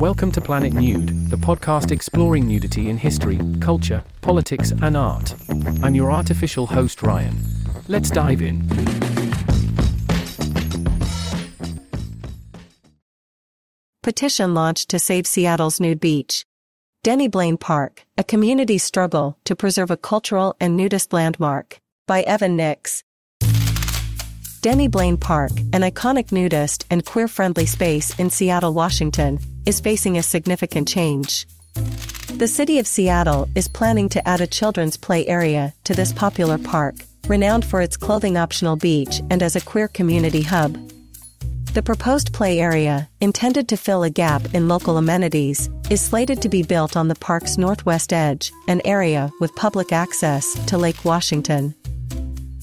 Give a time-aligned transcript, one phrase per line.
[0.00, 5.34] Welcome to Planet Nude, the podcast exploring nudity in history, culture, politics, and art.
[5.82, 7.36] I'm your artificial host, Ryan.
[7.86, 8.66] Let's dive in.
[14.02, 16.46] Petition launched to save Seattle's nude beach.
[17.04, 21.78] Denny Blaine Park, a community struggle to preserve a cultural and nudist landmark.
[22.06, 23.04] By Evan Nix.
[24.62, 30.22] Denny Blaine Park, an iconic nudist and queer-friendly space in Seattle, Washington, is facing a
[30.22, 31.46] significant change.
[32.34, 36.58] The city of Seattle is planning to add a children's play area to this popular
[36.58, 36.94] park,
[37.28, 40.78] renowned for its clothing-optional beach and as a queer community hub.
[41.74, 46.48] The proposed play area, intended to fill a gap in local amenities, is slated to
[46.48, 51.74] be built on the park's northwest edge, an area with public access to Lake Washington.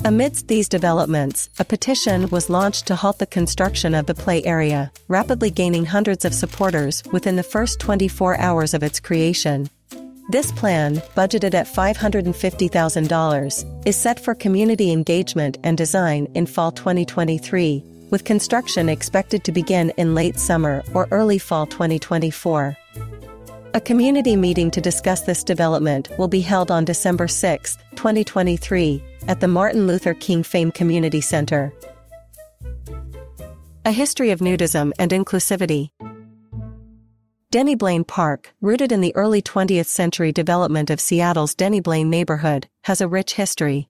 [0.05, 4.91] Amidst these developments, a petition was launched to halt the construction of the play area,
[5.07, 9.69] rapidly gaining hundreds of supporters within the first 24 hours of its creation.
[10.29, 17.83] This plan, budgeted at $550,000, is set for community engagement and design in fall 2023,
[18.11, 22.77] with construction expected to begin in late summer or early fall 2024.
[23.73, 29.39] A community meeting to discuss this development will be held on December 6, 2023, at
[29.39, 31.73] the Martin Luther King Fame Community Center.
[33.85, 35.91] A History of Nudism and Inclusivity
[37.49, 42.67] Denny Blaine Park, rooted in the early 20th century development of Seattle's Denny Blaine neighborhood,
[42.83, 43.87] has a rich history.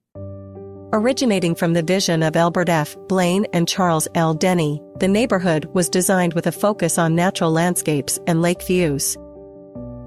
[0.92, 2.96] Originating from the vision of Elbert F.
[3.08, 4.32] Blaine and Charles L.
[4.32, 9.18] Denny, the neighborhood was designed with a focus on natural landscapes and lake views.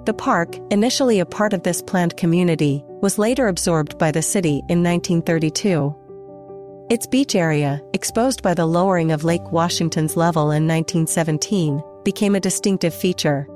[0.06, 4.64] The park, initially a part of this planned community, was later absorbed by the city
[4.68, 5.96] in 1932.
[6.90, 12.40] Its beach area, exposed by the lowering of Lake Washington's level in 1917, became a
[12.40, 13.48] distinctive feature.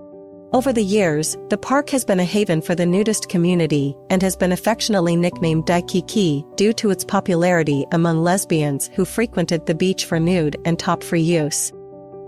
[0.54, 4.36] Over the years, the park has been a haven for the nudist community and has
[4.36, 10.20] been affectionately nicknamed Dykiki due to its popularity among lesbians who frequented the beach for
[10.20, 11.74] nude and top-free use.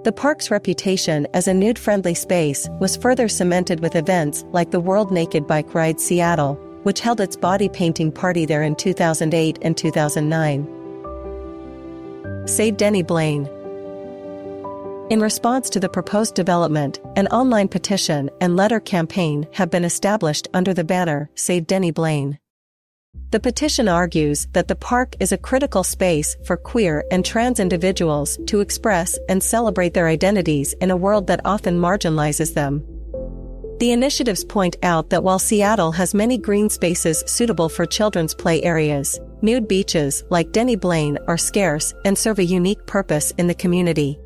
[0.08, 5.12] The park's reputation as a nude-friendly space was further cemented with events like the World
[5.12, 12.48] Naked Bike Ride Seattle, which held its body painting party there in 2008 and 2009.
[12.48, 13.48] Save Denny Blaine
[15.10, 20.48] in response to the proposed development, an online petition and letter campaign have been established
[20.54, 22.40] under the banner Save Denny Blaine.
[23.32, 28.38] The petition argues that the park is a critical space for queer and trans individuals
[28.48, 32.86] to express and celebrate their identities in a world that often marginalizes them.
[33.80, 38.64] The initiatives point out that while Seattle has many green spaces suitable for children's play
[38.64, 43.54] areas, nude beaches like Denny Blaine are scarce and serve a unique purpose in the
[43.54, 44.18] community.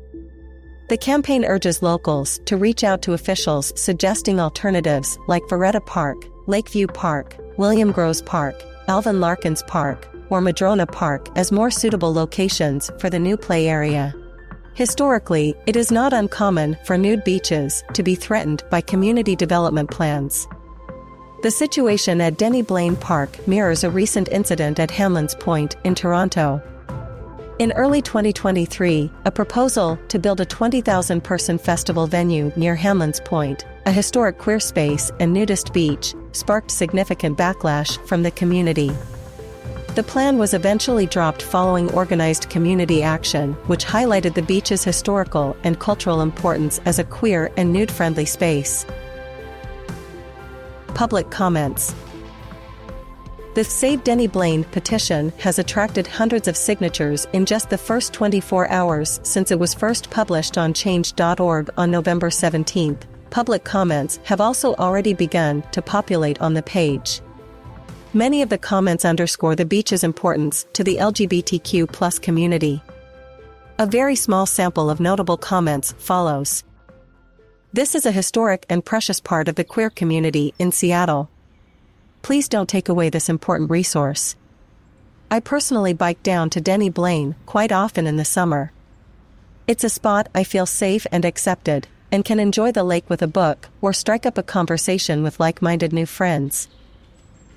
[0.88, 6.16] The campaign urges locals to reach out to officials suggesting alternatives like Viretta Park,
[6.46, 8.54] Lakeview Park, William Groves Park,
[8.88, 14.14] Alvin Larkins Park, or Madrona Park as more suitable locations for the new play area.
[14.74, 20.48] Historically, it is not uncommon for nude beaches to be threatened by community development plans.
[21.42, 26.62] The situation at Denny Blaine Park mirrors a recent incident at Hanlan's Point in Toronto,
[27.58, 33.66] in early 2023, a proposal to build a 20,000 person festival venue near Hanlan's Point,
[33.84, 38.90] a historic queer space and nudist beach, sparked significant backlash from the community.
[39.94, 45.78] The plan was eventually dropped following organized community action, which highlighted the beach's historical and
[45.78, 48.86] cultural importance as a queer and nude friendly space.
[50.94, 51.94] Public comments
[53.54, 58.70] the Save Denny Blaine petition has attracted hundreds of signatures in just the first 24
[58.70, 62.98] hours since it was first published on change.org on November 17.
[63.28, 67.20] Public comments have also already begun to populate on the page.
[68.14, 72.82] Many of the comments underscore the beach's importance to the LGBTQ community.
[73.78, 76.64] A very small sample of notable comments follows.
[77.74, 81.30] This is a historic and precious part of the queer community in Seattle
[82.22, 84.36] please don't take away this important resource.
[85.30, 88.72] I personally bike down to Denny Blaine quite often in the summer.
[89.66, 93.26] It's a spot I feel safe and accepted, and can enjoy the lake with a
[93.26, 96.68] book or strike up a conversation with like minded new friends.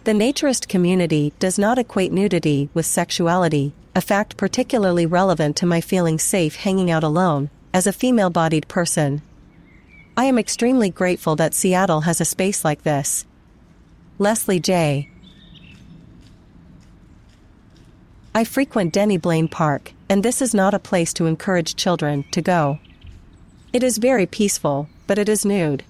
[0.05, 5.81] The naturist community does not equate nudity with sexuality, a fact particularly relevant to my
[5.81, 9.21] feeling safe hanging out alone, as a female bodied person.
[10.15, 13.25] I am extremely grateful that Seattle has a space like this,
[14.17, 15.09] Leslie J.
[18.33, 22.41] I frequent Denny Blaine Park, and this is not a place to encourage children to
[22.41, 22.79] go.
[23.73, 25.83] It is very peaceful, but it is nude.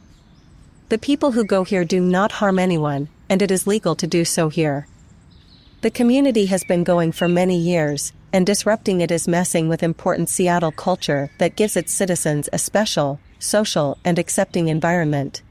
[0.89, 4.25] The people who go here do not harm anyone, and it is legal to do
[4.25, 4.87] so here.
[5.81, 10.29] The community has been going for many years, and disrupting it is messing with important
[10.29, 15.43] Seattle culture that gives its citizens a special, social, and accepting environment.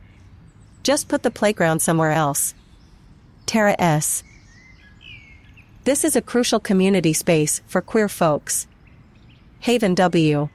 [0.82, 2.52] Just put the playground somewhere else.
[3.46, 4.22] Tara S.
[5.84, 8.66] This is a crucial community space for queer folks.
[9.60, 10.48] Haven W.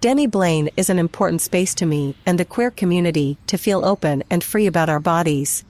[0.00, 4.24] Denny Blaine is an important space to me and the queer community to feel open
[4.30, 5.64] and free about our bodies.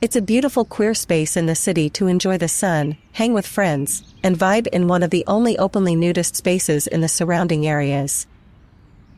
[0.00, 4.02] It's a beautiful queer space in the city to enjoy the sun, hang with friends,
[4.22, 8.26] and vibe in one of the only openly nudist spaces in the surrounding areas.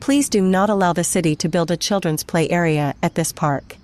[0.01, 3.77] Please do not allow the city to build a children's play area at this park.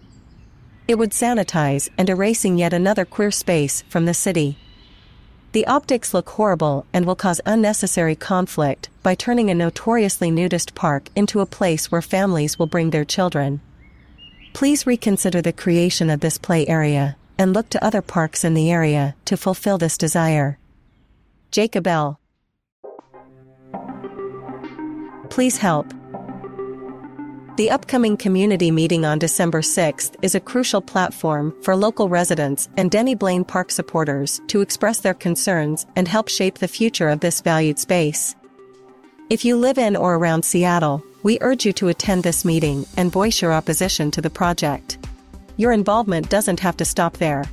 [0.88, 4.56] It would sanitize and erasing yet another queer space from the city.
[5.52, 11.10] The optics look horrible and will cause unnecessary conflict by turning a notoriously nudist park
[11.14, 13.60] into a place where families will bring their children.
[14.54, 18.70] Please reconsider the creation of this play area and look to other parks in the
[18.70, 20.58] area to fulfill this desire.
[21.50, 22.18] Jacob L.
[25.28, 25.92] Please help.
[27.58, 32.88] The upcoming community meeting on December 6th is a crucial platform for local residents and
[32.88, 37.40] Denny Blaine Park supporters to express their concerns and help shape the future of this
[37.40, 38.36] valued space.
[39.28, 43.10] If you live in or around Seattle, we urge you to attend this meeting and
[43.10, 44.96] voice your opposition to the project.
[45.56, 47.44] Your involvement doesn't have to stop there.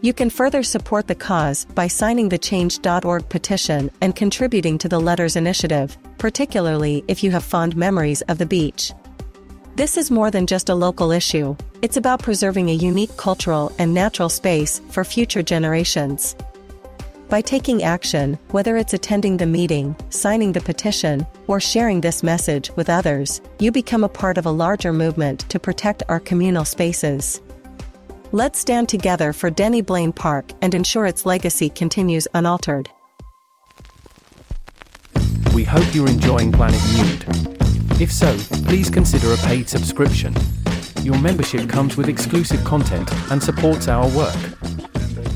[0.00, 4.98] You can further support the cause by signing the Change.org petition and contributing to the
[4.98, 8.92] Letters Initiative, particularly if you have fond memories of the beach.
[9.76, 13.92] This is more than just a local issue, it's about preserving a unique cultural and
[13.92, 16.36] natural space for future generations.
[17.28, 22.70] By taking action, whether it's attending the meeting, signing the petition, or sharing this message
[22.76, 27.40] with others, you become a part of a larger movement to protect our communal spaces.
[28.30, 32.90] Let's stand together for Denny Blaine Park and ensure its legacy continues unaltered.
[35.52, 37.53] We hope you're enjoying Planet Nude.
[38.00, 38.36] If so,
[38.66, 40.34] please consider a paid subscription.
[41.02, 44.34] Your membership comes with exclusive content and supports our work.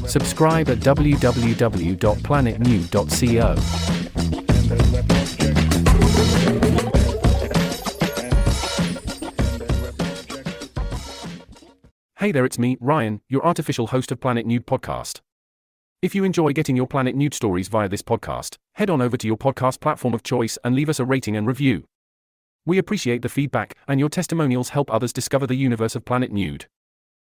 [0.09, 3.55] Subscribe at www.planetnude.co.
[12.19, 15.21] Hey there, it's me, Ryan, your artificial host of Planet Nude podcast.
[16.03, 19.29] If you enjoy getting your Planet Nude stories via this podcast, head on over to
[19.29, 21.85] your podcast platform of choice and leave us a rating and review.
[22.69, 26.67] We appreciate the feedback, and your testimonials help others discover the universe of Planet Nude.